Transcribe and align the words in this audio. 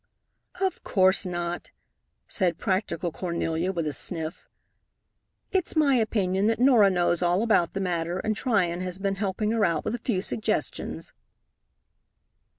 "Of 0.59 0.83
course 0.83 1.27
not," 1.27 1.69
said 2.27 2.57
practical 2.57 3.11
Cornelia, 3.11 3.71
with 3.71 3.85
a 3.85 3.93
sniff. 3.93 4.47
"It's 5.51 5.75
my 5.75 5.93
opinion 5.93 6.47
that 6.47 6.57
Norah 6.57 6.89
knows 6.89 7.21
all 7.21 7.43
about 7.43 7.73
the 7.73 7.81
matter, 7.81 8.17
and 8.17 8.35
Tryon 8.35 8.81
has 8.81 8.97
been 8.97 9.17
helping 9.17 9.51
her 9.51 9.63
out 9.63 9.85
with 9.85 9.93
a 9.93 9.99
few 9.99 10.23
suggestions." 10.23 11.13